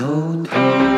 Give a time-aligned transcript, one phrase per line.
[0.00, 0.06] 偷
[0.44, 0.89] 偷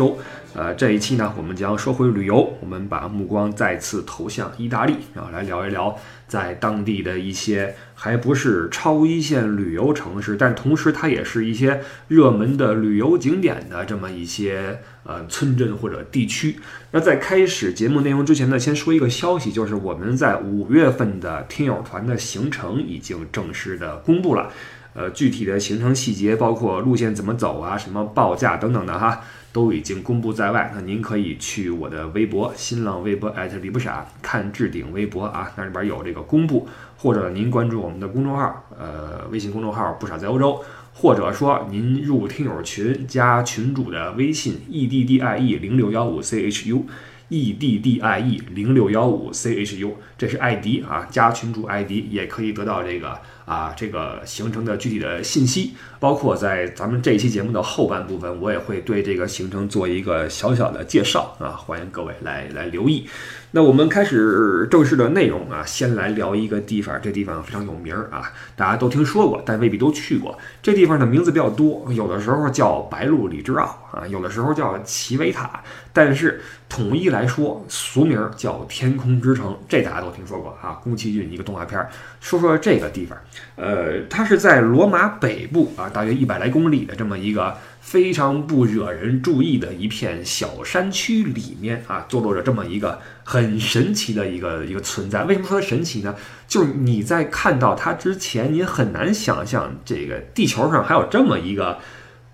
[0.00, 0.18] 洲。
[0.52, 16.56] 呃，这一期呢，我们将说回旅游，我们把目光再次投向意大利，然后来聊一聊在当地的一些还不是超一线旅游城市，但同时它也是一些热门的旅游景点的这么一些呃村镇或者地区。
[16.90, 24.52] 那在开始节目内容之前呢，先说一个消息，就是我们在五月份的听友团的行程已经正式的公布了。
[24.92, 29.20] 呃，具体的行程细节，包括路线怎么走啊，什么报价等等的哈，
[29.52, 30.72] 都已经公布在外。
[30.74, 40.60] 那您可以去我的微博、新浪微博李不傻看置顶微博啊，那里边有这个公布，或者您关注我们的公众号，呃，微信公众号“不傻在欧洲”，
[40.92, 46.84] 或者说您入听友群加群主的微信 e d d i e 零六幺五 c h u。
[47.32, 53.16] e d d i e 零六幺五 c h u，这是 ID 啊，加群主 ID 也可以得到这个
[53.50, 63.08] 啊这个行程的具体的信息，包括在咱们这一期节目的后半部分，我也会对这个行程做一个小小的介绍啊，欢迎各位来来留意。
[63.52, 70.38] 那我们开始正式的内容啊，先来聊一个地方，这地方非常有名儿啊，大家都听说过，但未必都去过。
[70.62, 75.60] 这地方的名字比较多，有的时候叫白鹿里之奥啊，有的时候叫奇维塔，
[75.92, 80.78] 但是统一来说，俗名叫天空之城，这大家都听说过啊。
[80.84, 81.84] 宫崎骏一个动画片，
[82.20, 83.18] 说说这个地方，
[83.56, 87.56] 呃，它是在罗马北部啊，大约一百来公里的这么一个。
[87.82, 95.24] 非常不惹人注意的一片小山区里面啊，坐落着这么一个很神奇的一个一个存在。
[95.24, 96.14] 为什么说神奇呢？
[96.46, 101.78] 就是你在看到它之前，你很难想象这个地球上还有这么一个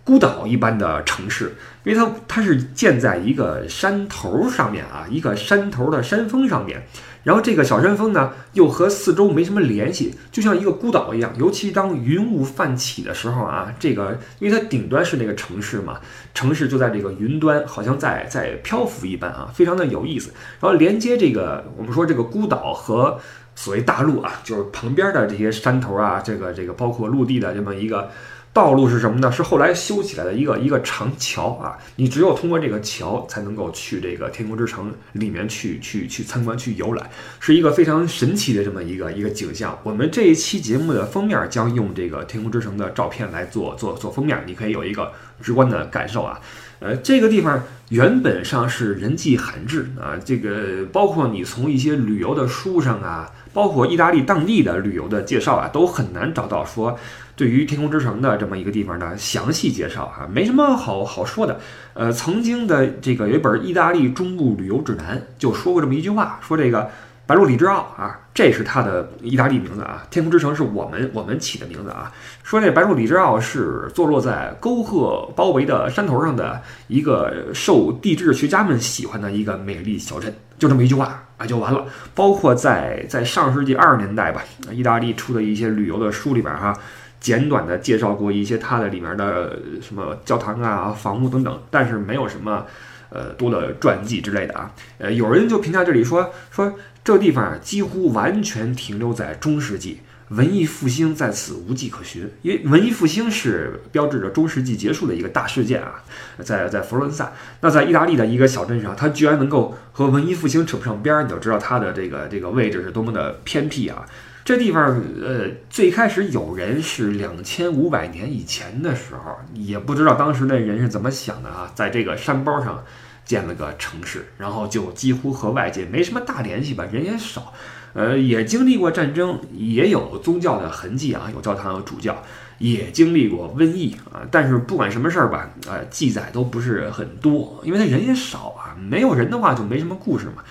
[0.07, 6.87] 孤岛一般的城市，因为它它是建在一个山头上面啊，一个山头的山峰上面。
[7.25, 11.33] 然后这个小山峰呢，又和四周没什么联系，就像一个孤岛一样。
[11.37, 15.99] 尤其当云雾泛起的时候啊，这个因为它顶端是那个城市嘛，
[16.33, 20.33] 城市就在这个云端，好像在在漂浮一般啊，非常的有意思。
[20.61, 23.19] 然后连接这个我们说这个孤岛和
[23.57, 28.09] 所谓大陆啊，就是旁边的这些山头啊，这个这个包括陆地的这么一个。
[28.57, 29.31] 道路是什么呢？
[29.31, 31.77] 是后来修起来的一个一个长桥啊！
[31.97, 39.79] 你只有通过这个桥，才能够去这个天空之城里面去去去参观、去游览，是一个非常神奇的这么一个一个景象。
[39.83, 45.13] 我们这一期节目的封面将用这个天空之城的照片来做做做封面，你可以有一个
[45.43, 46.41] 直观的感受啊。
[46.79, 56.99] 呃，这个地方原本上是人迹罕至啊，这个包括你从一些旅游的书上啊，包括意大利当地的旅游的介绍啊，都很难找到说。
[57.35, 61.59] 对于天空之城的这么一个地方的详细介绍啊，没什么好好说的。
[61.95, 66.91] 呃，曾经的这个有一本意大利中部旅游指南就说过这么一句话，说这个
[67.27, 72.13] 白鹿里之奥啊，这是它的意大利名字啊，天空之城是我们我们起的名字啊。
[72.45, 81.85] 说这白鹿里之奥是坐落在沟壑包围的山头上的一个受地质学家们喜欢的一个美丽小镇，就这么一句话啊就完了。
[82.15, 86.79] 包括在在上世纪二十年代吧，意大利出的一些旅游的书里边哈。
[87.19, 92.65] 简短的介绍过一些它的里面的什么教堂啊、房屋等等，但是没有什么
[93.09, 94.71] 呃多的传记之类的啊。
[94.99, 96.73] 呃，有人就评价这里说说
[97.07, 100.01] 这地方几乎完全停留在中世纪，
[100.31, 102.29] 文艺复兴在此无迹可寻。
[102.43, 106.03] 因为文艺复兴是标志着中世纪结束的一个大事件啊，
[106.43, 107.33] 在在佛罗伦萨。
[107.61, 114.05] 那在意大利的一个小镇上，它居然能够和文艺复兴扯不上边儿，你就知道它的这个这个位置是多么的偏僻啊。
[114.45, 122.83] 这地方，呃，最开始有人是两千五百年以前的时候，也不知道当时那人是怎么想的啊，在这个山包上
[123.27, 127.53] 建了个城市，然后就几乎和外界没什么大联系吧，人也少，
[127.93, 132.23] 呃，也经历过战争，也有宗教的痕迹啊，有教堂有主教，
[132.59, 140.45] 也经历过瘟疫啊，但是不管什么事儿吧，呃，记载都不是很多，因为他人也少啊，没有人的话就没什么故事嘛。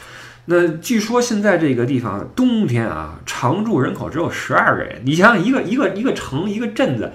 [0.47, 5.01] 那据说现在这个地方冬天啊，常住人口只有十二个人。
[5.03, 7.11] 你想想，一个一个一个城一个镇子，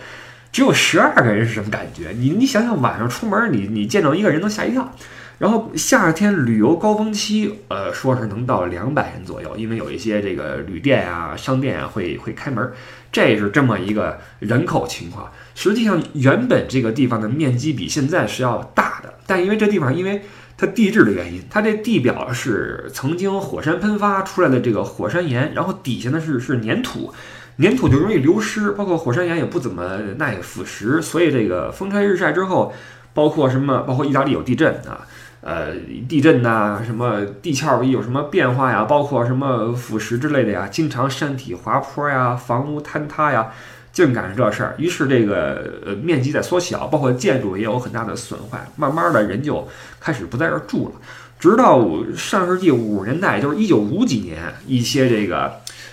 [0.50, 2.10] 只有十二个人是什么感觉？
[2.16, 4.92] 你你想想，晚上出门，你你见到一个人能吓一跳。
[5.40, 12.70] 然后夏天旅游高峰期，呃，说是能到两百人左右，因为有一些这个旅店啊、商店啊会会开门，
[13.10, 15.32] 这是这么一个人口情况。
[15.54, 20.20] 实际上，原本这个地方的面积比现在是要大的，但因为这地方因为
[20.58, 27.14] 它地质的原因，它这地表是曾经火山喷发出来的这个火山岩，然后底下呢是是粘土，
[27.56, 32.74] 粘土就容易流失，包括火山岩也不怎么耐腐蚀，所以这个风吹日晒之后，
[33.14, 35.06] 包括什么，包括意大利有地震啊。
[35.42, 35.74] 呃，
[36.06, 38.84] 地震呐，什么地壳有什么变化呀？
[38.84, 40.68] 包括什么腐蚀之类的呀？
[40.70, 43.50] 经常山体滑坡呀，房屋坍塌呀，
[43.90, 44.74] 净赶上这事儿。
[44.76, 48.60] 于是这个呃面积在缩小，包括建筑也有很大的损坏。
[48.76, 49.66] 慢慢的人就
[49.98, 50.94] 开始不在这儿住了。
[51.38, 55.50] 直到上世纪五十年代，就是一九五几年，一些这个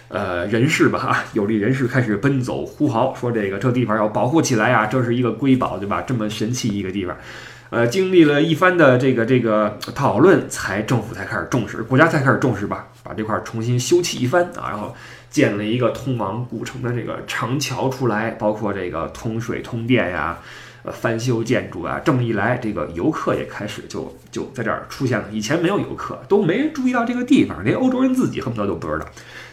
[0.10, 6.04] 呃人士吧， 有利人士开始奔走呼号，说这个这地方要保护起来呀，这是一个瑰宝，对吧？
[6.06, 7.16] 这么神奇一个地方。
[7.70, 14.96] 呃，经历了一番的这个这个讨论，才政府才开始重视，国家才开始重视吧，把这块重新修葺一番啊，然后
[15.30, 20.40] 建了一个通往古城的这个长桥出来，包括这个通水通电呀，
[20.84, 25.26] 呃，翻修建筑啊，这么一来，这个游客也开始就就在这儿出现了。
[25.32, 29.06] 以前没有游客，都没人注意到这个地方，连欧洲人自己恨不得都不知道。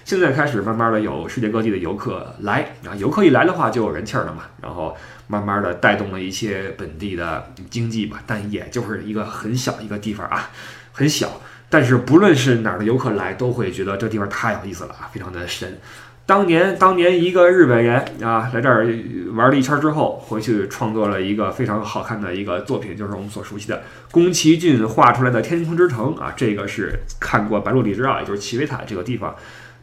[0.05, 4.95] 现在开始慢慢的有世界各地的游客来啊，游客一来的话就有人气儿了嘛，然后
[5.27, 10.51] 慢慢的带动了一些本地的经济吧，但也就是一个很小一个地方啊，
[10.93, 11.41] 很小，
[11.71, 15.81] 但是不论是哪儿的游客来，都会觉得这地方太有意思了啊，非常的神。
[16.27, 18.87] 当年当年一个日本人啊来这儿
[19.35, 29.35] 玩了一圈之后，回去创作了一个非常好看的一个作品，就是我们所熟悉的宫崎骏画出来的天空之城啊，这个是看过《白鹿里之奥》，也就是齐维塔这个地方。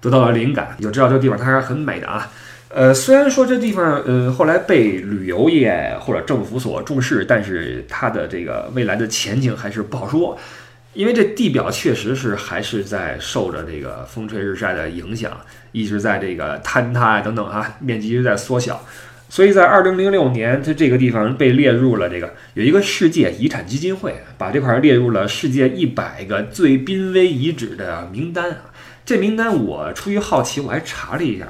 [0.01, 2.29] 得到了灵感，你就知道这个地方它还是很美的啊。
[2.73, 10.37] 呃，虽然说这地方呃后来被旅游业或者政府所重视，但是它的这个未来的前景还是不好说，
[10.93, 15.31] 因为这地表确实是还是在受着这个风吹日晒的影响，
[15.73, 18.81] 一直在这个坍塌啊等等啊，面积一直在缩小。
[19.27, 28.70] 所以在二零零六年，它这个地方被列入了这个有一个世界遗产基金会，把这块列入了世界一百个最濒危遗址的名单啊。
[29.11, 31.45] 这名单我出于好奇，我还查了一下，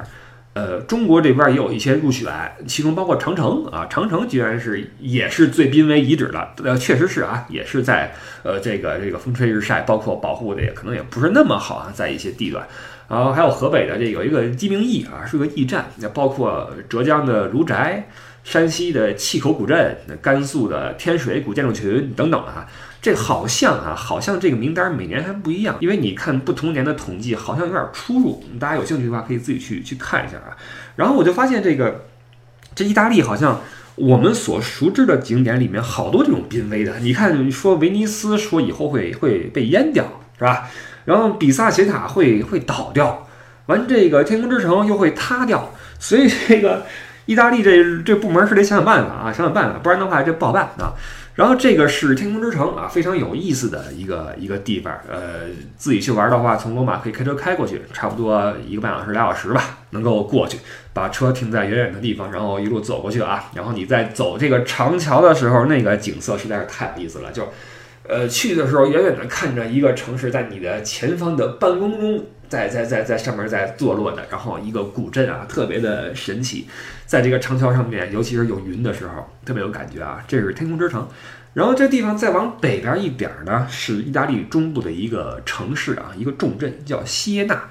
[0.54, 2.28] 呃，中国这边也有一些入选，
[2.66, 12.66] 其中包括长城啊，长城居然是也是最濒危遗址了，呃，确实是啊，也是在呃这个这个风吹日晒，包括保护的也可能也不是那么好啊，在一些地段，
[13.08, 18.10] 然后还有河北的这有一个鸡鸣驿啊，是个驿站，那包括浙江的卢宅、
[18.44, 22.66] 山西的碛口古镇、甘肃的天水古建筑群等等啊。
[23.01, 28.44] 这好像啊，好像这个名单每年还不一样，因为你看不同年的统计，好像有点出入。
[28.59, 30.56] 大家有兴趣的话，可以自己去去看一下啊。
[30.95, 32.06] 然后我就发现这个，
[32.75, 33.59] 这意大利好像
[33.95, 37.00] 我们所熟知的景点里面好多这种濒危的。
[37.00, 40.06] 你看，说威尼斯说以后会会被淹掉，
[40.38, 40.69] 是吧？
[41.06, 43.27] 然后比萨斜塔会会倒掉，
[43.65, 46.86] 完这个天空之城又会塌掉，所以这个
[47.25, 50.94] 意大利这这部门是得想想办法啊，想想办法，不然的话这不好办啊。
[51.41, 54.93] 然后这个是天空之城啊，非常有意思的一个一个地方。
[55.09, 60.59] 呃，自己去玩的话，从罗马可以开车开过去，差不多一个半小时、俩小时吧，能够过去。
[60.93, 63.49] 把车停在远远的地方，然后一路走过去啊。
[63.55, 67.31] 然后你在走这个长桥的时候，那个景色实在是太有意思了。
[67.31, 67.51] 就，
[68.07, 76.68] 呃，去的时候远远的看着一个城市在你的前方的半空中，在在在在上面在坐落的，然后一个古镇啊，特别的神奇。
[77.06, 80.22] 在这个长桥上面，尤其是有云的时候，特别有感觉啊！
[80.27, 81.08] 这是天空之城，
[81.53, 87.70] 然后这地方再往北边一点儿呢，是意大利中部的一个城市啊，一个重镇叫锡耶纳。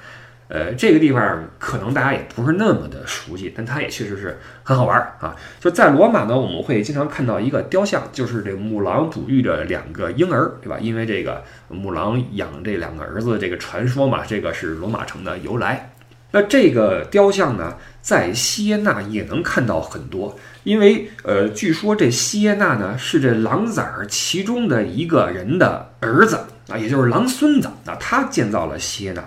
[0.50, 5.36] 呃，这个地方可能大家也不是那么的熟悉，但它也确实是很好玩啊！
[5.60, 10.76] 就在罗马呢，我们会经常看到一个雕像，就是这母狼哺育着两个婴儿，对吧？
[10.80, 15.92] 因为这个母狼养这两个儿子这个传说嘛，这个是罗马城的由来。
[16.32, 26.38] 那这个雕像呢，在锡耶纳也能看到很多，因为呃，据说这锡耶纳呢是这狼崽儿其中的一个人的儿子
[26.68, 29.24] 啊，也就是狼孙子啊，他建造了锡耶纳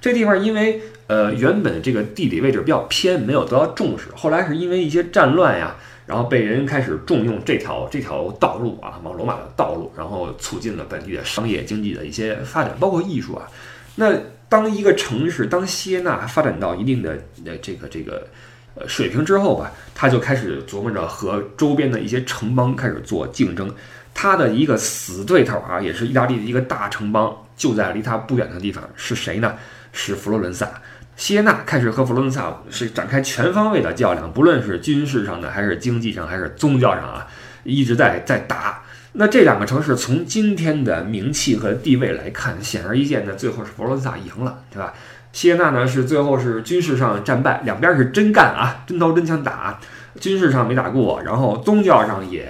[0.00, 5.76] 这地方，因为呃原本这个地理位置比较偏，没有得到重视，后来是因为一些战乱呀，
[6.06, 13.48] 然后被人开始重用这条这条道路啊，往罗马的道路，然后促进了本地的商业经济的一些发展，包括艺术啊，
[13.96, 14.12] 那。
[14.50, 18.26] 当一个城市，当锡耶纳发展到一定的呃这个这个
[18.76, 23.70] 呃水平之后吧，他就开始琢磨着和周边的一些城邦开始做竞争。
[24.14, 29.56] 他的一个死对头啊，也是意大利的一个大城邦，就在离他不远的地方，是谁呢？
[29.92, 30.70] 是佛罗伦萨。
[31.16, 37.26] 锡耶纳开始和佛罗伦萨是展开全方位的较量，不论是军事上的，还是经济上，还是宗教上啊，
[37.64, 38.82] 一直在在打。
[39.14, 44.94] 那这两个城市从今天的名气和地位来看，显而易见的，最后是佛罗伦萨赢了，对吧？
[45.32, 49.80] 锡耶纳呢是最后是军事上战败，两边是真干啊，真刀真枪打，
[50.20, 52.48] 军事上没打过，然后宗教上也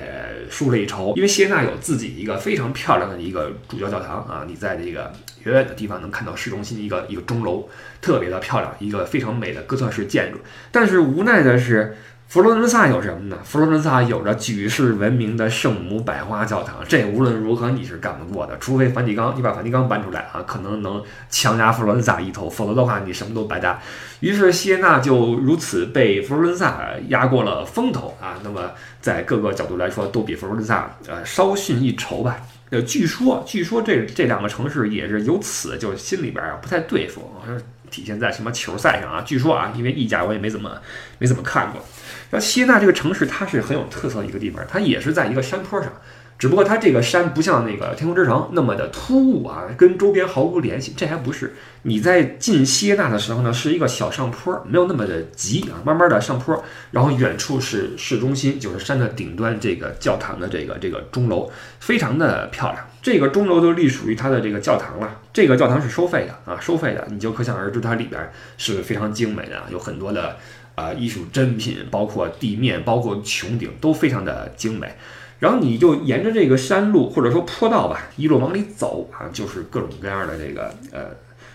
[0.50, 1.14] 输了一筹。
[1.16, 5.12] 因为锡耶纳有自己一个非常漂亮的一个主教教堂啊，你在这个
[5.44, 7.68] 远远的地方能看到市中心一个一个钟楼，
[8.00, 10.38] 特别的漂亮，一个非常美的哥特式建筑。
[10.72, 11.96] 但是无奈的是。
[12.28, 13.38] 佛罗伦萨有什么呢？
[13.42, 23.80] 佛罗伦萨有着举世闻名的圣母百花教堂，这无论如何你是干不过的，除非梵蒂冈，你把梵蒂冈搬出来啊，可能能强压佛罗伦萨一头，否则的话你什么都白搭。
[24.20, 28.38] 于是谢纳就如此被佛罗伦萨压过了风头啊。
[28.44, 32.36] 那么在各个角度来说，都比佛罗伦萨呃稍逊一筹吧。
[32.68, 37.22] 呃，据说据说这这两个城市也是由此就心里边啊不太对付，
[37.90, 39.22] 体现在什么球赛上啊？
[39.22, 40.80] 据说啊，因为意甲我也没怎么
[41.18, 41.84] 没怎么看过。
[42.30, 45.90] 那锡纳这个城市，它是很有特色的一个地方，它也是在一个山坡上，
[46.38, 50.94] 只不过它这个山不像那个天空之城那么的突兀啊，跟周边毫无联系。
[50.96, 62.86] 这还不是你在进锡耶纳的时候呢，是一个小上坡，没有那么的急啊，慢慢的上坡，然后远处是市中心，就是山的顶端这个教堂的这个这个钟楼，非常的漂亮。
[63.02, 70.36] 这个钟楼就隶属于它的这个教堂了，这个教堂是收费的啊，收费的，你就可想而知它里边是非常精美的啊，有很多的。
[70.74, 74.94] 啊，艺术珍品，包括地面，包括穹顶，都非常的精美。
[75.38, 81.10] 然后你就沿着这个山路或者说坡道吧，一路往里走啊，就是各种各样的这个呃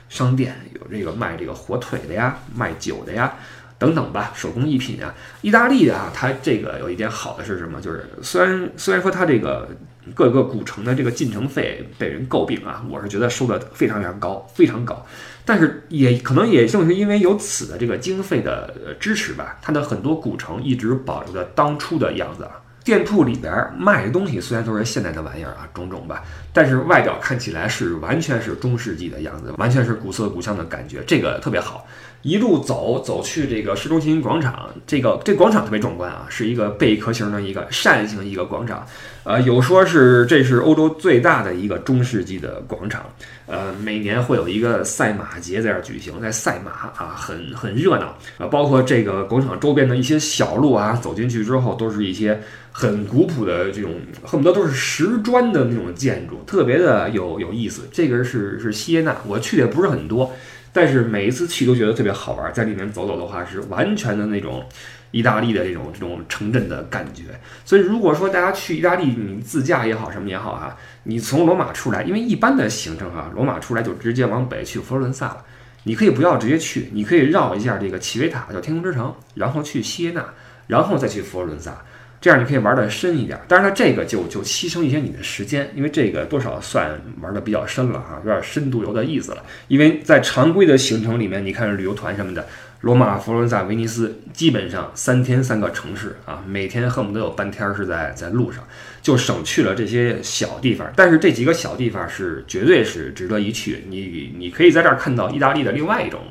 [0.07, 3.33] 商店，有这个卖这个火腿的呀，卖酒的呀，
[3.77, 5.13] 等等吧，手工艺品啊。
[5.41, 7.81] 意大利啊，它这个有一点好的是什么？
[7.81, 9.67] 就是虽然虽然说它这个
[10.13, 15.05] 各个古城的这个进城费被人诟病啊，我是觉得收的非常非常高，非常高。
[15.43, 22.62] 但是也可能也正是因为有此的这个经费的支持吧，它的很多古城一直保留着当初的样子啊。
[22.83, 31.87] 店铺里边卖的东西虽然都是现代的玩意儿啊，种种吧，但是外表看起来是完全是中世纪的样子，完全是古色古香的感觉，这个特别好。
[32.23, 38.87] 一路走走去这个市中心广场，这个这广场特别壮观啊，是一个贝壳形的一个扇形一个广场，
[39.25, 43.05] 呃，有说是这是欧洲最大的一个中世纪的广场，
[43.45, 53.91] 呃，每年会有一个赛马节在这儿举行，在赛马啊，很很热闹啊，包括这个广场周边的一些小路啊，走进去之后都是一些很古朴的这种，
[54.23, 57.81] 恨不得都是石砖的那种建筑，特别的有有意思。
[57.91, 60.33] 这个是是锡耶纳，我去的也不是很多。
[60.73, 64.65] 但是每一次去都觉得特别好玩，在里面走走的话是完全的那种
[65.11, 67.25] 意大利的这种这种城镇的感觉。
[67.63, 75.45] 所以如果说大家去意大利，你自驾也好，什么也好哈，你从罗马出来，因为一般的行程哈，罗马出来就直接往北去佛罗伦萨了。
[75.83, 80.25] 你可以不要直接去，你可以绕一下这个奇维塔，叫天空之城，然后去锡耶纳，
[80.65, 81.83] 然后再去佛罗伦萨。
[82.23, 89.43] 这样你可以玩的深一点，但是它这个就就牺牲一些你的时间，因为这个多少算玩的比较深了哈，有点深度游的意思了。
[89.67, 92.47] 因为在常规的行程里面，你看旅游团什么的，
[92.79, 98.63] 罗马、佛罗伦萨、威尼斯，基本上三天三个城市啊，每天恨不得有半天是在在路上，
[99.01, 100.89] 就省去了这些小地方。
[100.95, 106.21] 但是这几个小地方是绝对是值得一去，你你可以在这儿看到意大利的另外一种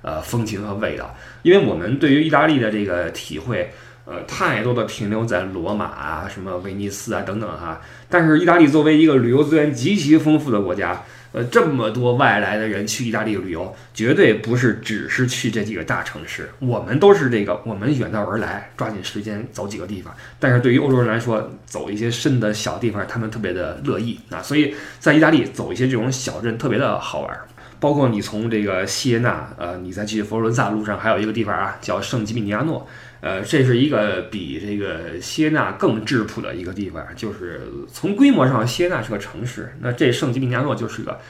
[0.00, 3.70] 呃风情和味道，因为我们对于意大利的这个体会。
[4.04, 7.80] 呃，太多的停留在罗马啊，什么威尼斯啊等等哈。
[8.08, 16.50] 但是意大利作为一个旅游资源极其丰富的国家，呃，这么多外来的人去意大利旅游，绝对不是只是去这几个大城市。
[16.58, 20.12] 我们都是这个，我们远道而来，抓紧时间走几个地方。
[20.40, 24.42] 但是对于欧洲人来说，走一些深的小地方，他们特别的乐意啊。
[24.42, 27.30] 所以在意大利走一些这种小镇，特别的好玩。
[27.78, 32.86] 包括你从这个锡耶纳，呃，你再去佛罗伦萨路上还有一个地方啊，叫圣吉米尼亚诺。
[33.22, 37.60] 呃，这是一个比这个锡耶纳更质朴的一个地方，就是
[37.92, 41.20] 从规模上，锡耶纳是个城市，那这圣吉米尼亚诺就是个，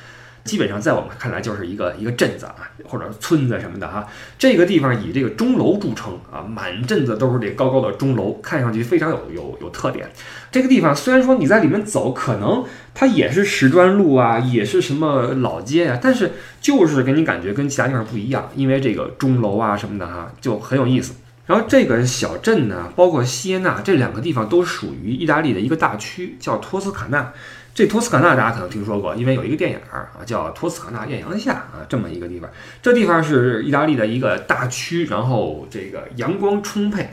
[0.42, 4.08] 基本上在我们看来就是一个一个镇子啊，或者村子什么的哈。
[4.38, 10.10] 这个地方以这个钟楼著称啊，满镇子都是这高高的钟楼，看上去非常有有有特点。
[10.50, 21.12] 这个地方虽然说你在里面走，可能它也是石砖路啊，也是什么老街啊，但是就是给你感觉跟其他地方不一样，因为这个钟楼啊什么的哈，就很有意思。
[21.46, 27.32] 然后这个小镇呢，包括锡耶纳这两个地方都属于意大利的一个大区，叫托斯卡纳。
[27.74, 32.48] 这托斯卡纳大家可能听说过，因为有一个电影儿啊，叫《托斯卡纳艳阳下》啊，这么一个地方。
[32.82, 37.08] 这地方是意大利的一个大区，然后这个阳光充沛，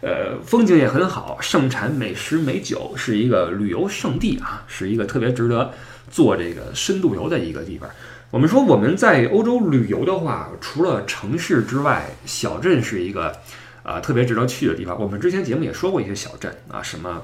[0.00, 5.72] 呃，风景也很好，盛产美食美酒，是一个旅游胜地啊，是一个特别值得
[6.10, 7.90] 做这个深度游的一个地方。
[8.30, 13.36] 我们说我们在欧洲旅游的话，除了城市之外，小镇是一个。
[13.84, 17.22] 啊，特别值得去的地方，我们之前节目也说过一些小镇啊，什么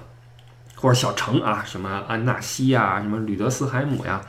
[0.76, 4.21] 或者小城啊，什么安纳西呀，什么吕德斯海姆呀，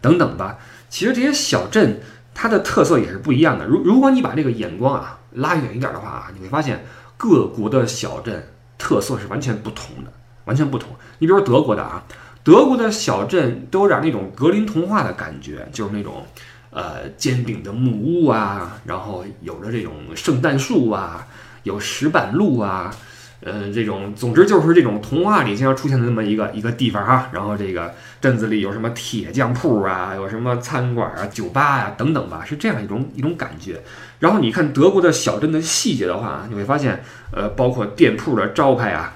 [0.00, 0.56] 等等吧。
[0.88, 2.00] 其实这些小镇
[2.32, 3.66] 它的特色也是不一样的。
[3.66, 6.84] 如如果你把这个眼光啊拉远一点的话啊，你会发现
[7.16, 10.12] 各国的小镇特色是完全不同的，
[10.46, 10.90] 完全不同。
[11.18, 12.04] 你比如说德国的啊，
[12.42, 16.24] 德国的小镇都有点那种格林童话的感觉，就是那种
[16.70, 21.26] 呃尖顶的木屋啊，然后有着这种圣诞树啊，
[21.62, 22.94] 有石板路啊。
[23.42, 33.80] 呃，这种总之就是这种童话里经常出现的那么一个一个地方哈，然后这个镇子里有什么铁匠铺啊，有什么餐馆啊、酒吧啊等等吧，是这样一种一种感觉。
[34.18, 37.02] 然后你看德国的小镇的细节的话，你会发现，
[37.32, 39.14] 呃，包括店铺的招牌啊，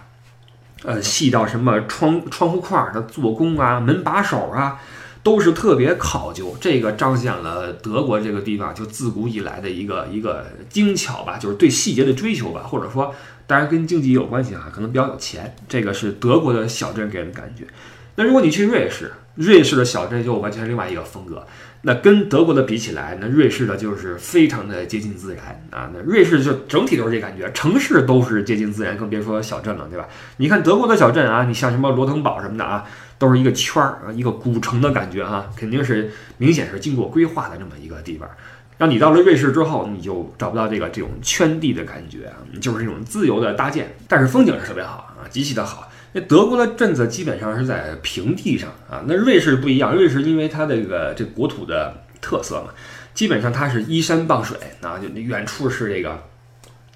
[0.85, 4.81] 呃，细到什么窗窗户块的做工啊、门把手啊，
[5.25, 6.57] 都是特别考究。
[6.61, 13.13] 这个彰显了德国这个地方就自古以来的一个一个精巧吧，就是对细节的追求吧，或者说。
[13.47, 15.55] 当然跟经济有关系啊，可能比较有钱。
[15.69, 17.67] 这个是德国的小镇给人的感觉。
[18.15, 21.47] 那如果你去瑞士，瑞士的小镇就完全另外一个风格。
[21.83, 25.91] 那跟德国的比起来，那瑞士的就是非常的接近自然啊。
[25.93, 30.09] 那瑞士就整体都是这感觉，城市都是接近自然，更别说小镇了，对吧？
[30.39, 32.87] 你看德国的小镇啊，你像什么罗滕堡什么的啊，
[33.19, 38.29] 都是一个圈儿啊，一个古城的感觉哈，肯定是明显是经过规划的这么一个地方。
[38.77, 45.89] 让你到了瑞士之后，你就找不到这个这种圈地的感觉啊，就是这种自由的搭建，但是风景是特别好啊，极其的好。
[46.13, 52.75] 那德国的镇子基本上是在平地上啊，那瑞士不一样，瑞士因为它这个这国土的特色嘛，
[53.15, 56.21] 基本上它是依山傍水啊，就远处是这个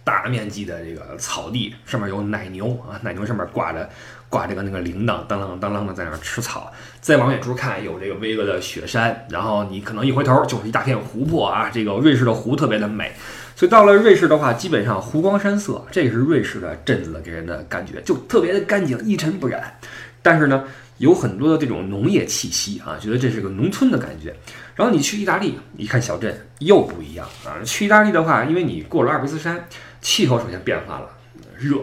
[0.02, 3.88] 大面积的这个草地，上面有奶牛啊，奶牛上面挂着。
[4.28, 6.72] 挂这个那个铃铛，当啷当啷的在那儿吃草。
[7.00, 9.26] 再往远处看，有这个巍峨的雪山。
[9.30, 11.70] 然后你可能一回头就是一大片湖泊啊。
[11.72, 13.12] 这个瑞士的湖特别的美，
[13.56, 19.78] 所以到了瑞士的话，基本上湖光山色，这是瑞士的镇子给人的感觉，就特别的干净，一尘不染。
[20.20, 20.64] 但是呢，
[20.98, 24.34] 有很多的这种农业气息啊，觉得这是个农村的感觉。
[24.74, 27.56] 然后你去意大利，一看小镇又不一样啊。
[27.64, 29.66] 去意大利的话，因为你过了阿尔卑斯山，
[30.02, 31.08] 气候首先变化了，
[31.56, 31.76] 热，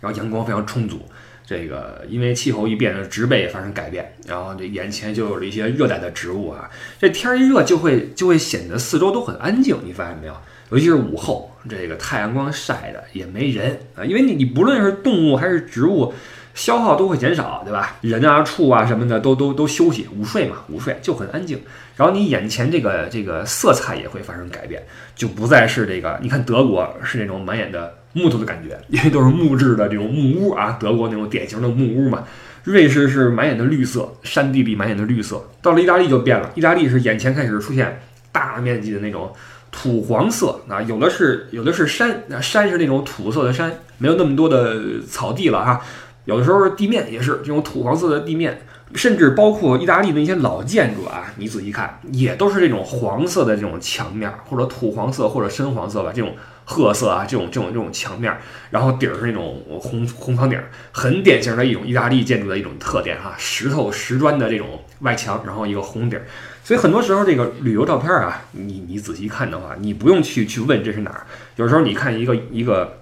[0.00, 1.06] 然后阳光非常充足。
[1.46, 6.70] 这个因为气候一变，植被也发生改变，然后这眼前就有了一些热带的植物啊。
[6.98, 10.34] 这天一热，就会就会显得四周都很安静，你发现没有？
[10.70, 16.14] 尤其是午后，这个太阳光晒的也没人啊，因为你你不论是动物还是植物，
[16.54, 17.98] 消耗都会减少，对吧？
[18.00, 21.60] 人啊、畜啊什么的都都都休息午睡嘛，午睡就很安静。
[21.94, 24.82] 然后你眼前这个这个色彩也会发生改变，
[25.14, 26.18] 就不再是这个。
[26.22, 27.98] 你看德国是那种满眼的。
[28.14, 32.24] 木头的感觉，因为都是木质的这种木屋啊，德国那种典型的木屋嘛。
[32.62, 35.44] 瑞士是满眼的绿色，山地里满眼的绿色。
[35.60, 38.00] 到了意大利就变了，意大利是眼前开始出现
[38.32, 39.30] 大面积的那种
[39.70, 45.82] 土黄色啊，有的是有的是山，山是那种土色的山，没有那么多的草地了哈。
[46.24, 48.62] 有的时候地面也是这种土黄色的地面，
[48.94, 56.32] 甚至包括意大利的一些老建筑啊，你仔细看也都是这种黄色的这种墙面，或者土黄色或者深黄色吧，这种。
[56.64, 58.34] 褐色啊，这种这种这种墙面，
[58.70, 60.58] 然后底儿是那种红红房顶，
[60.92, 66.24] 很典型的一种意大利建筑的一种特点哈，石头石砖的这种外墙，然后一个红顶儿。
[66.62, 73.00] 所以很多时候这个旅游照片啊，你你仔细看的话，你不用去去问这是哪儿，有时候你看一个一个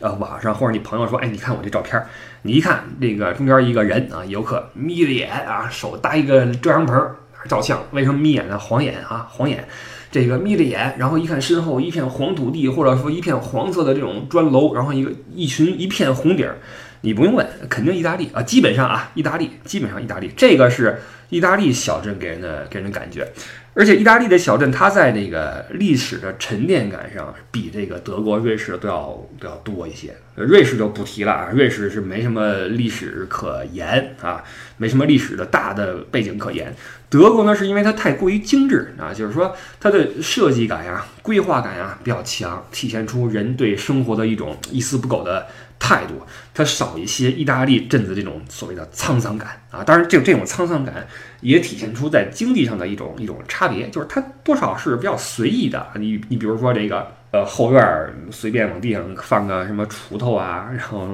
[0.00, 2.04] 呃网上或者你朋友说，哎，你看我这照片，
[2.42, 7.14] 你一看这个中间一个人啊，游客眯着眼啊，手搭一个遮阳棚
[7.48, 8.58] 照相，为什么眯眼呢？
[8.58, 9.68] 晃眼啊，晃眼。
[10.10, 16.56] 这个眯着眼，然后一看身后一片黄土地，或者说一片黄色的这种砖楼，然后一个一群一片红顶儿，
[17.02, 23.30] 你不用问，肯定意大利啊，基本上啊，意大利基本上意大利，这个是意大利小镇给人的给人感觉。
[23.78, 30.16] 而且意大利的小镇，它在这个历史的沉淀感上，比这个德国、瑞士都要都要多一些。
[30.34, 34.42] 瑞士就不提了啊，瑞士是没什么历史可言啊，
[34.78, 36.74] 没什么历史的大的背景可言。
[37.08, 45.46] 德国呢，是因为它太过于精致啊，就是说它的设计感呀、规划感呀比较强，体现出人对生活的一种一丝不苟的。
[45.78, 46.20] 态度，
[46.52, 51.06] 它少一些意大利镇子这种所谓的沧桑感啊，当然，这这种沧桑感
[51.40, 55.86] 也体现出在经济上的一种一种差别，就是它多少是比较随意的。
[55.94, 57.82] 你你比如说这个呃后院
[58.30, 61.08] 随便往地上放个什么锄头啊，然后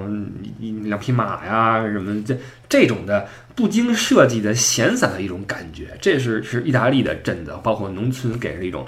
[0.58, 2.36] 一两匹马呀什么这
[2.68, 8.86] 这种的不经设计的闲散的一种感觉，这是是意大利的镇子，包括农村给人的一种。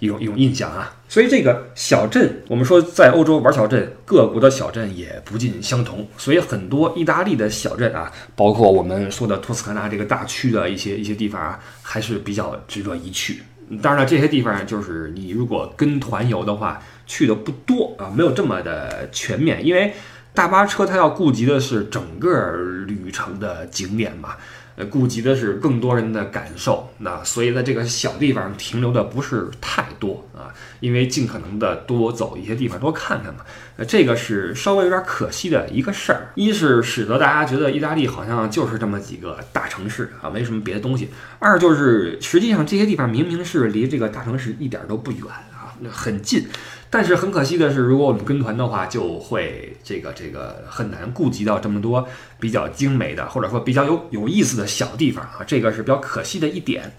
[0.00, 6.06] 一种一种印象啊，所以这个小镇，我们说在欧洲玩小镇，各国的小镇也不尽相同。
[6.16, 13.42] 所以很多意大利的小镇啊，包括我们说的托斯卡纳这个大区的一些一些地方啊，还是比较值得一去。
[13.80, 19.92] 当然了，这些地方就是你如果跟团游的话，去的不多啊，没有这么的全面，因为
[20.32, 22.52] 大巴车它要顾及的是整个
[22.86, 24.30] 旅程的景点嘛，
[24.76, 26.90] 呃，顾及的是更多人的感受。
[26.98, 33.40] 那所以在这个小地方停留的不是太多啊，因为尽可能的多走一些地方，多看看嘛。
[33.76, 36.28] 呃，这个是稍微有点可惜的一个事儿。
[36.34, 41.06] 一是使得大家觉得意大利好像就是这么几个大城市啊，没什么别的东西；
[41.38, 46.46] 二就是实际上这些地方明明是离这个大城市一点都不远啊，很近。
[46.90, 52.06] 但是很可惜的是，如果我们跟团的话，就会这个这个很难顾及到这么多
[52.40, 56.92] 比较精美的，或者说比较有有意思的小地方啊，这个是比较可惜的一点。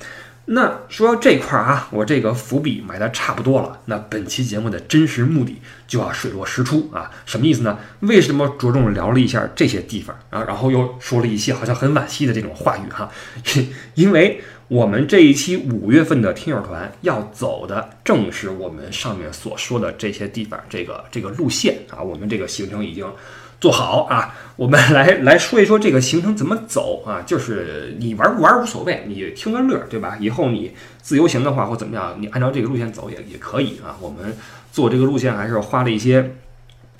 [0.45, 3.79] 那说到这块儿啊，我这个伏笔埋的差不多了。
[3.85, 7.77] 那本期节目的真实目的就要水落石出啊，什么意思呢？
[7.99, 13.09] 为什么着重聊了一下这些地方啊，然后又说了一些好像很惋惜的这种话语哈？
[13.93, 23.05] 因为我们这一期五月份的听友团要走的正是我们上面所说的这些地方，这个这个路线啊，我们这个行程已经。
[23.59, 27.21] 做好啊，我们来 来说一说这个行程怎么走啊？
[27.27, 30.17] 就是你玩不玩无所谓，你听个乐，对吧？
[30.19, 33.97] 以后你自由行的话或怎么样，你按照这个路线走也也可以啊。
[33.99, 34.35] 我们
[34.71, 36.37] 做这个路线还是花了一些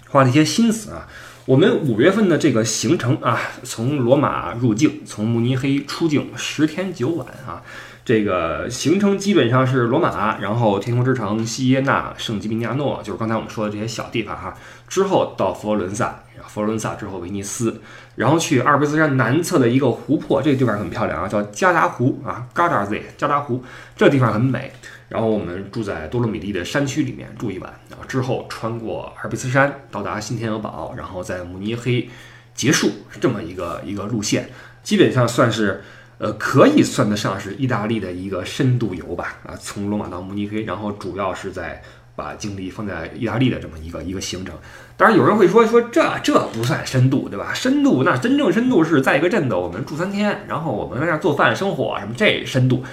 [0.09, 1.07] 花了一些心思啊。
[1.45, 7.63] 我们五月份的这个行程啊，从罗马入境，从慕尼黑出境，十天九晚啊。
[8.03, 14.55] 这个行程基本上是罗马，然后天空之城、西耶纳、圣吉米尼亚诺，就是刚才我们说的这些小地方哈。
[14.87, 17.81] 之后到佛罗伦萨，佛罗伦萨之后威尼斯，
[18.15, 23.63] 然后去阿尔卑斯山南侧的一个湖泊，这个地方很漂亮啊，叫加达湖啊，Gardaz 加达湖，
[23.95, 24.71] 这地方很美。
[25.07, 27.71] 然后我们住在多洛米蒂的山区里面住一晚，
[28.07, 32.09] 之后穿过阿尔卑斯山到达新天鹅堡，然后在慕尼黑
[32.53, 34.49] 结束，这么一个一个路线，
[34.83, 35.81] 基本上算是。
[36.23, 41.81] 呃，可以算得上是意大利的一个深度游吧，啊，从罗马到慕尼黑，然后主要是在
[42.15, 44.55] 把精力放在意大利的这么一个一个行程。
[44.95, 47.51] 当然，有人会说说这这不算深度，对吧？
[47.55, 52.83] 深度那真正深度是在一个镇子，我们住三天，然后我们在那儿做饭生火什么，这深度，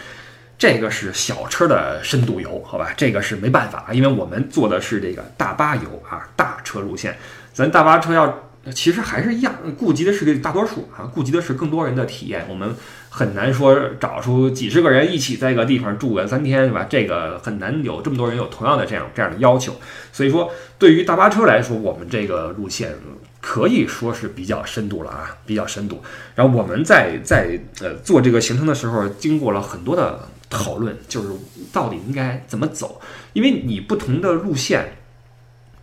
[0.58, 2.92] 这个是小车的深度游，好吧？
[2.96, 7.16] 这个是没办法啊，因为我们做的是这个大巴游啊，大车路线，
[7.52, 8.44] 咱大巴车要。
[8.74, 12.44] 其实还是一样，顾及的是这大多数啊，顾及的是更多人的体验。
[12.50, 12.74] 我们
[13.08, 16.86] 很难说找出几十个人一起在一个地方住个三天，对吧？
[16.90, 19.74] 这个很难有这么多人有同样的这样这样的要求。
[20.12, 22.94] 所以说，对于大巴车来说，我们这个路线
[23.40, 26.02] 可以说是比较深度了啊，比较深度。
[26.34, 31.28] 然后我们在在呃做这个行程的时候，经过了很多的讨论，就是
[31.72, 33.00] 到底应该怎么走，
[33.32, 34.94] 因为你不同的路线。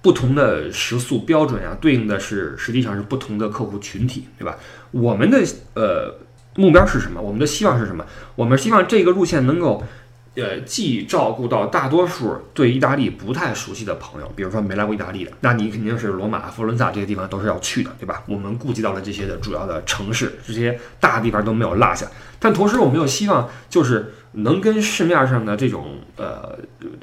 [0.02, 4.56] 不同的时速标准啊，对应的是实际上是不同的客户群体，对吧？
[4.92, 6.16] 我们的呃
[6.58, 7.20] 目标是什么？
[7.20, 8.06] 我们的希望是什么？
[8.36, 9.84] 我们希望这个路线能够，
[10.36, 18.22] 呃，既照顾到大多数对意大利不太熟悉的朋友，比如说没来过意大利的，那你肯定是罗马、佛伦萨这些地方都是要去的，对吧？
[18.28, 22.06] 我们顾及到了这些的主要的城市，这些大地方都没有落下。
[22.38, 26.58] 但同时，我们又希望就是能跟市面上的这种呃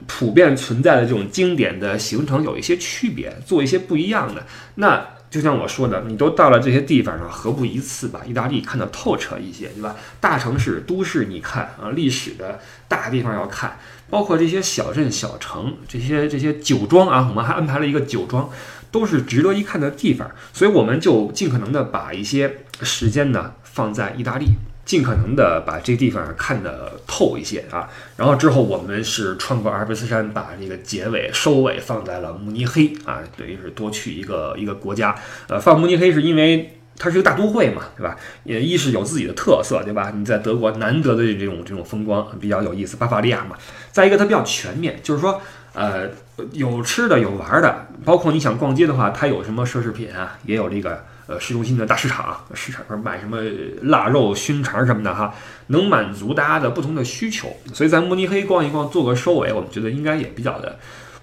[0.07, 4.45] 普遍存在的这种经典的行程有一些区别，做一些不一样的。
[4.77, 9.97] 那就像我说的，你都到了这些地方上，何不一次把意大利看得透彻一些，对吧？
[10.21, 13.79] 大城市、都市你看啊，历史的大地方要看，
[14.11, 18.51] 包括这些小镇、小城，这些这些酒庄啊，我们还安排了一个酒庄，
[18.91, 20.31] 都是值得一看的地方。
[20.53, 24.49] 所以我们就尽可能的把一些时间呢放在意大利。
[24.85, 35.15] 尽可能的把这地方看得透一些啊，然后之后我们是穿过阿尔卑斯山，把这个结尾收尾放在了慕尼黑啊，等于是多去一个一个国家。
[35.49, 38.17] 呃，放慕尼黑是因为它是一个大都会嘛，对吧？
[38.43, 40.13] 也一是有自己的特色，对吧？
[40.15, 43.57] 你在德国难得的这种这种风光比较有意思，巴伐利亚嘛。
[43.93, 45.41] 再一个它比较全面，就是说
[45.75, 46.09] 呃
[46.51, 51.05] 有吃的有玩的，包括你想逛街的话，它有什么奢侈品啊，也有这个。
[51.27, 53.39] 呃，市中心的大市场，市场上卖什么
[53.83, 55.33] 腊肉、熏肠什么的哈，
[55.69, 57.57] 能满足大家的不同的需求。
[57.73, 60.79] 所以在慕尼黑逛一逛，做个收尾，我们觉得应该也比较的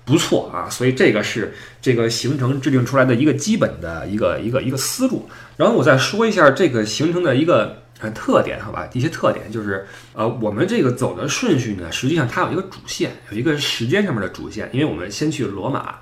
[0.05, 0.69] 不错啊。
[0.69, 5.29] 所以这个是这个行程制定出来的一个基本的一个一个一个思路。
[5.57, 7.83] 然后我再说一下这个行程的一个
[8.15, 8.88] 特点，好吧？
[8.93, 15.95] 一些特点就是，呃，我们这个走的顺序呢，实际上它有一个主线，有一个时间上面的主线，因为我们先去罗马。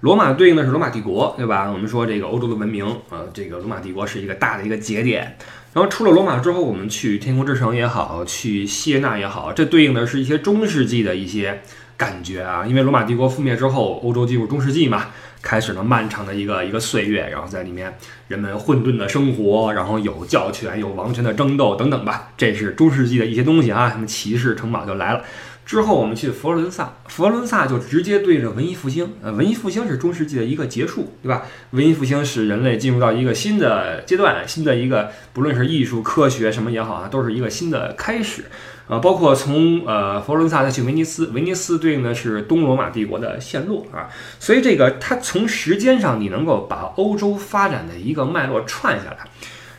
[0.00, 1.70] 罗马对应的是罗马帝国，对吧？
[1.70, 5.36] 我们说这个欧洲的文明，呃，这个罗马帝国是一个大的一个节点。
[5.72, 11.62] 然后出了罗马之后，我们去天空之城也好，去锡耶纳也好，这对应的是一些中世纪的一些
[11.96, 12.64] 感觉啊。
[12.66, 15.06] 因为罗马帝国覆灭之后，欧洲进入中世纪嘛，
[15.42, 17.28] 开始了漫长的一个一个岁月。
[17.30, 17.94] 然后在里面，
[18.28, 22.32] 人们混沌的生活，然后有教权、有王权的争斗等等吧。
[22.36, 25.22] 这是中世纪的一些东西啊，什么骑士、城堡就来了。
[25.66, 29.14] 之后我们去佛罗伦萨，佛罗伦萨就直接对着文艺复兴。
[29.20, 31.42] 呃，文艺复兴是中世纪的一个结束，对吧？
[31.72, 38.44] 文艺复兴使人类进入到一个新的阶段，新的一个不论是艺术、科学什么也好啊，都是一个新的开始。
[38.86, 44.06] 啊，包括从呃佛罗伦萨再去威尼斯，威尼斯对应的是东罗马帝国的陷落啊，
[44.38, 49.18] 所以这个它从时间上你能够把欧洲发展的一个脉络串下来。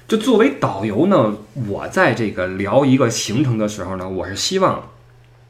[0.10, 1.38] 就作为导游呢，
[1.70, 4.90] 我在这个聊一个行程的时候呢，我是希望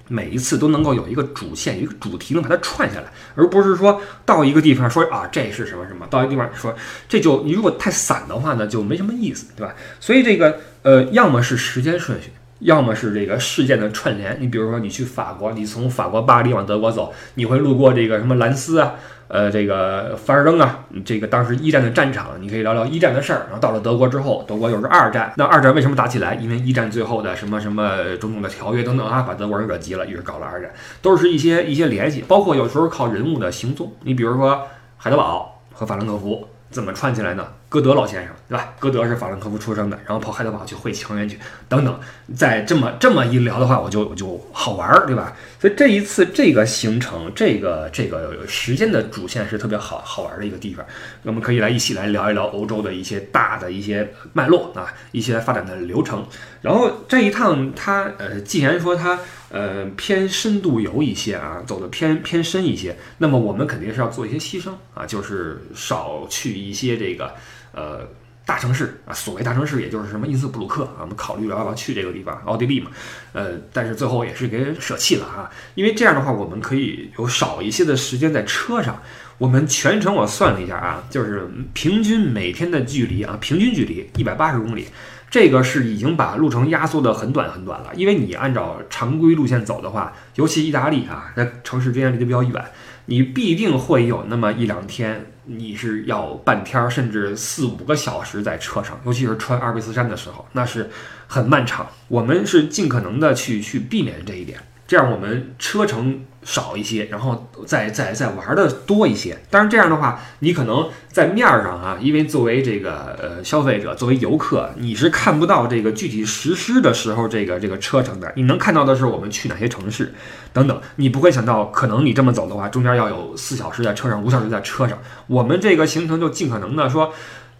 [0.07, 6.75] 每一次都能够有一个主线，一个主题能把它串下来，而不是说到一个地方说啊这是什么什么，到一个地方说
[7.09, 9.73] 这就你如果太散的话呢，就没什么意思，对吧？
[9.99, 12.31] 所以这个呃，要么是时间顺序。
[12.59, 18.95] 要么是这个事件的串联，你比如说你去法国，你从法国巴黎往德国走，你会路过这个什么兰斯啊，
[19.27, 23.45] 呃，这个凡尔登啊，这个当时一战的战场，你可以聊聊一战的事儿。
[23.45, 26.35] 然后到了德国之后，德国又是二战，那二战为什么打起来？
[26.35, 34.65] 因为一战最后的什么什么种种的条约等等啊，把德国人惹急了，于是搞了二战，都是一些一些联系，包括有时候靠人物的行踪，你比如说
[34.97, 36.47] 海德堡和法兰克福。
[36.69, 37.47] 怎么串起来呢？
[37.69, 38.73] 歌德老先生，对吧？
[38.79, 41.99] 歌德是法兰克福出生的，然后跑海德堡去会强援去，等等。
[42.35, 45.35] 再这么这么一聊的话，我就我就好玩儿，对吧？
[45.59, 50.85] 所以这一次这个行程，这个这个时间的主线是特别好好玩的一个地方。
[51.23, 56.25] 我们可以来一起来聊一聊欧洲的一些大的一些脉络啊，一些发展的流程。
[56.61, 59.19] 然后这一趟，它呃，既然说它。
[59.49, 67.33] 呃，偏深度游一些啊，走的偏偏深一些，那么我们肯定是要做一些牺牲啊，就是少去一些这个
[67.71, 68.01] 呃
[68.47, 72.89] 大城市啊，所谓大城市也就是什么因斯布鲁克啊，我们考虑了要不要去这个地方，奥地利嘛，
[73.33, 79.01] 呃，但是最后也是给舍弃了啊，因为这样的话，我们可以有少一些的时间在车上，
[79.37, 84.87] 我们全程我算了一下啊，就是平均每天的距离啊，平均距离一百八十公里。
[85.29, 92.65] 这个是已经把路程压缩的很短很短了，因为你按照常规路线走的话，尤其意大利啊，在城市之间离得比较远，
[93.07, 100.89] 你必定会有那么一两天，你是要半天甚至四五个小时在车上，尤其是穿阿尔卑斯山的时候，那是
[101.25, 101.87] 很漫长。
[102.07, 106.23] 我们是尽可能的去去避免这一点，这样我们车程。
[106.47, 109.37] 少一些，然后再再再玩的多一些。
[109.49, 118.31] 当然这样的话，你可能在面儿上啊，因为作为这个呃消费者，作为游客，你是看不到这个具体实施的时候这个这个车程的。
[118.37, 120.13] 你能看到的是我们去哪些城市
[120.53, 124.97] 等等，你不会想到可能你这么走的话，中间要有四小时在车上，五小时在车上。
[125.27, 127.13] 我们这个行程就尽可能的说。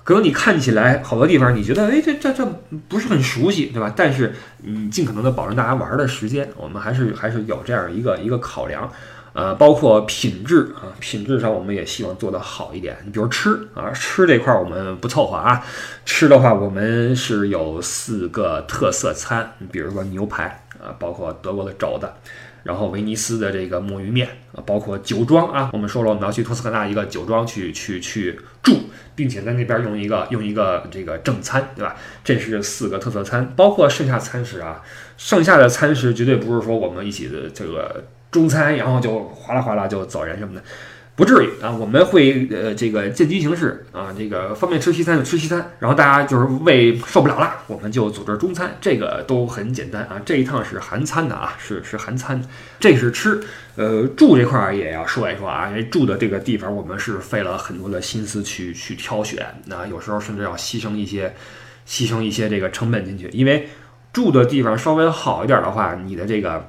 [0.07, 2.45] 可能你看起来好多地方，你觉得哎，这这这
[2.87, 3.93] 不是很熟悉，对吧？
[3.93, 8.89] 但是你尽可能的保证大家玩的时间，我们还是还是有这样一个一个考量，
[9.33, 12.95] 呃，包括品质啊，品质上我们也希望做得好一点。
[13.03, 15.61] 你比如吃啊，吃这块我们不凑合啊，
[16.05, 22.07] 吃的话我们是有四个特色餐，比如说牛排啊，包括德国的肘子。
[22.63, 28.73] 然后威尼斯的这个墨鱼面啊，包括酒庄啊，我们说了我们要去托斯卡纳一个酒庄去去去住，
[29.17, 31.95] 并且在那边用一个用一个这个正餐，对吧？
[32.23, 34.83] 这是四个特色餐，包括剩下餐食啊，
[35.17, 40.61] 剩下的餐食绝对不是说我们一起的这个中餐，然后就哗啦哗啦就走人什么的。
[41.17, 50.21] 不至于啊，我们会呃这个见机行事啊，这个方便吃西餐就吃西餐，然后大家就是胃受不了了，我们就组织中餐，这个都很简单啊。
[50.23, 52.39] 这一趟是韩餐的啊，是是韩餐，
[52.79, 53.41] 这是吃。
[53.77, 61.33] 呃，住这块儿也要说一说啊，因为住的这个地方我们是费了很多的心思去去挑选，那有时候甚至要牺牲一些
[61.87, 63.67] 牺牲一些这个成本进去，因为
[64.13, 66.63] 住的地方稍微好一点的话，你的这个。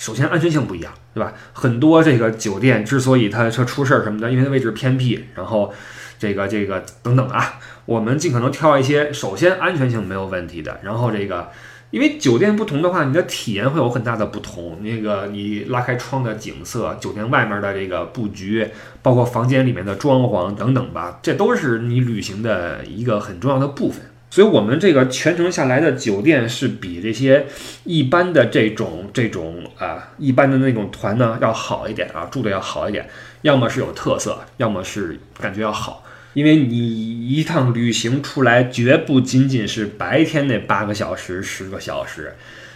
[0.00, 1.34] 首先安全性不一样，对吧？
[1.52, 5.70] 很多这个酒店之所以它它出事儿什么的，因为它位置偏僻，然后
[6.18, 11.50] 这个这个等等啊，我们尽可能挑一些首先安全性没有问题的，然后这个
[11.90, 14.82] 因为酒店不同的话，你的体验会有很大的不同。
[14.82, 18.66] 那个你拉开窗的景色，酒店外面的这个布局，
[19.02, 24.00] 包括房间里面的装潢等等吧，这都是你旅行的一个很重要的部分。
[24.30, 27.46] 所以，我们这个全程下来的酒店是比这些
[27.82, 33.08] 一般的这种这种啊一般的那种团呢要好一点啊，住的要好一点，
[33.42, 36.04] 要么是有特色，要么是感觉要好。
[36.32, 42.34] 因为你一趟旅行出来，绝不仅仅是白天那八个小时、十个小时。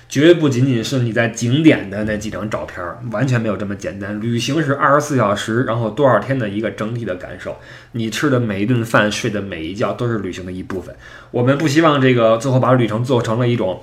[0.09, 4.21] 绝不仅仅是你在景点的那几张照片，完全没有这么简单。
[4.21, 7.57] 旅行是二十四小时，然后多少天的一个整体的感受。
[7.93, 10.95] 你吃的每一顿饭，睡的每一觉，都是旅行的一部分。
[11.31, 13.81] 我们不希望这个最后把旅程做成了一种，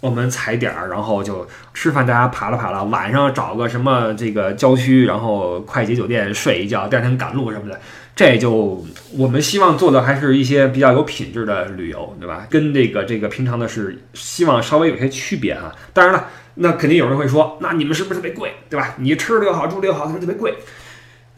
[0.00, 7.78] 我们踩点儿，然后就吃饭，大家爬了爬了，晚上找个什么这个郊区，然后快捷酒店睡一觉，第二天赶路什么的。
[8.16, 8.84] 这就
[9.16, 12.46] 我们希望做的还是一些比较有品质的旅游，对吧？
[12.50, 15.74] 跟这个这个平常的是希望稍微有些区别啊。
[15.94, 18.94] 当然了，那肯定有人会说，那你们是不是特别贵，对吧？
[18.98, 20.54] 你吃的又好，住的又好，他们特别贵。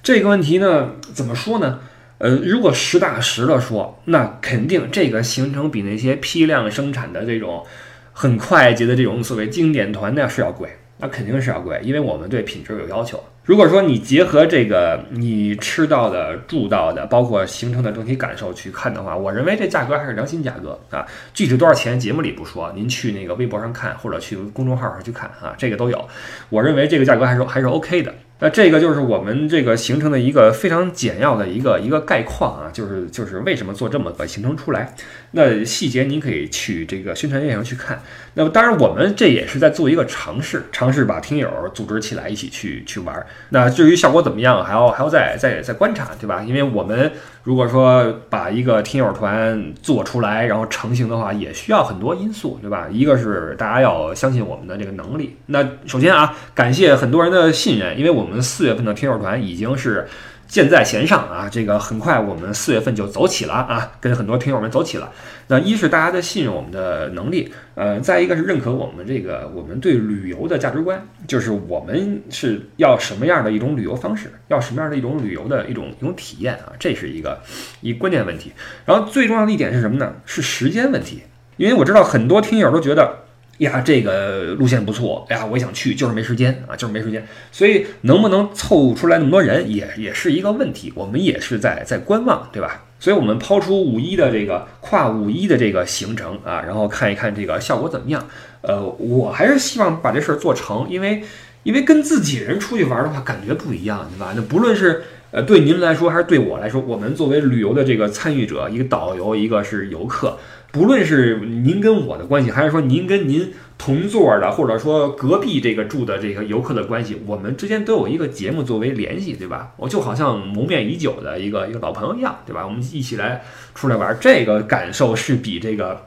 [0.03, 1.81] 这个问题呢，怎么说呢？
[2.19, 7.65] 呃，如果实打实的说，那肯定这个行程比那些批量生产的这种
[8.13, 13.23] 很快捷的这种所谓经典团那是要贵，那肯定是要贵，因为我们对品质有要求。
[13.45, 21.05] 如果说你结合这个你吃到的、住到的，包括行程的整体感受去看的话，我认为这价格还是良心价格啊。
[21.35, 26.09] 具体多少钱，节目里不说，您去那个微博上看，或者去公众号上去看啊，这个都有。
[26.51, 28.15] 我认为这个价格还是还是 OK 的。
[28.39, 34.95] 那这个就是我们这个行程的一个非常简要的一个一个概况啊，就是就是为什么做这么个行程出来。
[35.33, 38.01] 那细节您可以去这个宣传页上去看。
[38.35, 43.27] 那么当然，我们这也是在做一个尝试，尝试把听友组织起来一起去去玩。
[43.51, 46.43] 那至于效果怎么样，还要还要再再再观察，对吧？
[46.43, 52.89] 因为我们如果说把一个听友团做出来，然后成型的话，也需要很多因素，对吧？
[52.91, 55.37] 一个是大家要相信我们的这个能力。
[55.47, 60.07] 那首先啊，感谢很多人的信任，因为我们四月份的听友团已经是。
[60.53, 65.11] 箭在弦上啊，这个很快我们四月份就走起了啊，跟很多听友们走起了。
[65.47, 77.41] 那一是大家的信任我们的能力，呃，再一个是认可我们这个我们对旅游的价值观，就是我们是要什么样的一种旅游方式，要什么样的一种旅游的一种一种体验啊，这是一个
[77.81, 78.53] 一关键问题。
[78.85, 80.17] 然后最重要的一点是什么呢？
[80.27, 81.23] 是时间问题，
[81.57, 83.21] 因为我知道很多听友都觉得。
[83.59, 92.85] 呀，这个路线不错，哎呀，我想去，就是没时间啊，就是没时间，所以能不能凑出来那么多人，也也是一个问题，我们也是在在观望，对吧？
[92.99, 98.25] 所以，我们抛出五一的这个跨五一的这个行程啊，然后看一看这个效果怎么样。
[98.61, 101.21] 呃，我还是希望把这事儿做成，因为
[101.65, 104.33] 因为跟自己人出去玩的话，感觉不一样，对吧？
[104.37, 110.39] 那不论是呃对您来说，还是对我来说，我们作为旅游的这个参与者，一个导游，一个是游客。
[110.73, 119.73] 不论是您跟我的关系，还是说您跟您同座的，或者说隔壁这个住的这个游客的关系，我们之间都有一个节目作为联系，对吧？
[119.77, 122.65] 我就好像蒙面已久的一个一个老朋友一样，对吧？
[122.65, 123.43] 我们一起来
[123.75, 126.07] 出来玩，这个感受是比这个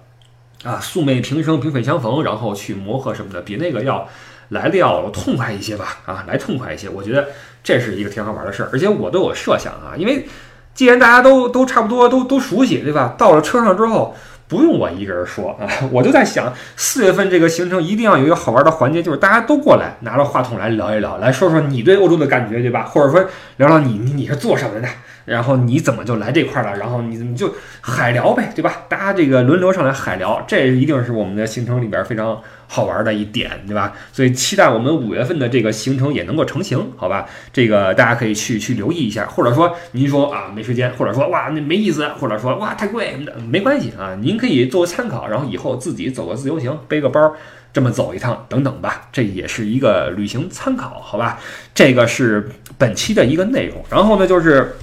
[0.64, 4.10] 啊素昧平生、萍水相逢，然后去磨合什么的，比那个要
[4.50, 6.00] 来的要痛快一些吧？
[6.08, 7.28] 啊，来痛快一些，我觉得
[7.64, 10.26] 这是一个挺好玩的事儿，而且我都有设想啊，因为
[10.74, 13.14] 既然大家都都差不多都都熟悉，对吧？
[13.16, 14.16] 到了车上之后。
[14.48, 22.84] 不用我一个人说啊， 我就在想，四月份这个行程一定要有一个好玩的环节，就是大家都过来拿着话筒来聊一聊，来说说你对欧洲的感觉，对吧？
[22.84, 23.26] 或者说
[23.58, 24.88] 聊聊你你你是做什么的。
[25.26, 26.78] 然后你怎么就来这块了？
[26.78, 28.84] 然后你你就海聊呗，对吧？
[28.88, 33.94] 大家这个轮流上来海聊，这一定是我们的行程里边非常好玩的一点，对吧？
[34.12, 37.28] 所以期待我们五月份的这个行程也能够成型，好吧？
[37.52, 43.16] 这个大家可以去去留意一下，或者说您说啊没时间，或者说哇那没意思，或者说哇太贵，
[43.50, 47.34] 没关系啊，您可以作为参考，然后以后自己走个自由行，背个包
[47.74, 51.40] 这么走一趟等等吧，这也是一个旅行参考，好吧？
[51.74, 54.76] 这个是本期的一个内容，然后呢就是。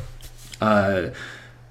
[0.58, 1.10] 呃，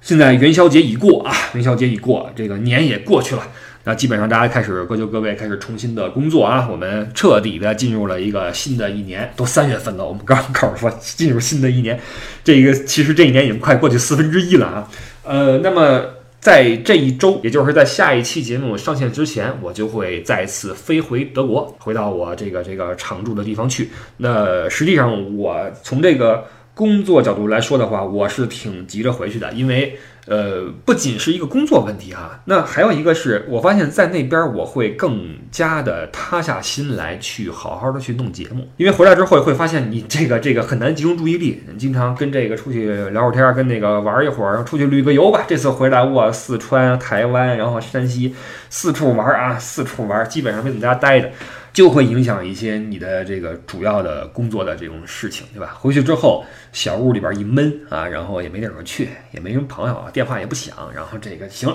[0.01, 3.47] 现在元宵节已过啊，元宵节已过，这个年也过去了，
[3.83, 11.99] 那基本上大家开始各就各位，开始重新的工作啊，我们彻底的进入了一个新的一年，都三月份了，我们刚告诉说进入新的一年，
[12.43, 14.87] 这个其实这一年已经快过去四分之一了啊，
[15.23, 16.03] 呃，那么
[16.39, 23.89] 在这一周，也就是在下一期节目上线之前，我就会再次飞回德国，回到我这个这个常住的地方去。
[24.17, 26.45] 那实际上我从这个。
[26.73, 29.95] 工作角度来说的话，我是挺急着回去的，因为
[30.31, 45.43] 呃，不仅是一个工作问题哈，那还有一个是我发现，在那边我会更加的塌下心来去好好的去弄节目，因为回来之后会发现你这个这个很难集中注意力，经常跟这个出去聊会儿天，跟那个玩一会儿，出去旅个游吧。
[45.45, 48.33] 这次回来我四川、台湾，然后山西
[48.69, 51.29] 四处玩啊，四处玩，基本上没怎么在家待着。
[51.73, 55.73] 就会影响一些你的这个主要的工作的这种事情，对吧？
[55.79, 61.73] 回去之后，小屋里边一闷啊，然后也没地方去，也没什么朋友，电话也不响，然后这个行，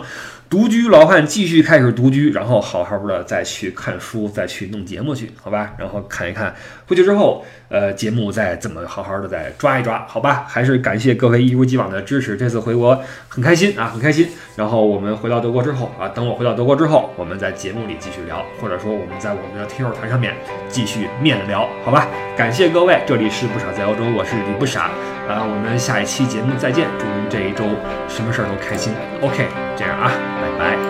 [0.49, 5.75] 独居老汉继续开始独居，然后好好的再去看书，再去弄节目去，好吧？
[5.79, 6.55] 然后看一看
[6.87, 7.45] 回去之后。
[7.69, 10.47] 呃，节目再怎么好好的再抓一抓，好吧？
[10.49, 12.37] 还是感谢各位一如既往的支持。
[12.37, 12.97] 这次回国
[13.29, 14.29] 很开心啊，很开心。
[14.55, 20.33] 然后我们回到德国之后啊，等我回到德国之后，我们在节目里继续聊，或者说我们在我们的听友团上面
[20.69, 22.07] 继续面聊，好吧？
[22.37, 24.83] 感谢各位，这里是不傻在欧洲，我是李不傻
[25.29, 27.65] 啊，我们下一期节目再见，祝您这一周
[28.07, 28.93] 什么事儿都开心。
[29.21, 29.45] OK，
[29.77, 30.13] 这样啊，
[30.57, 30.86] Bye.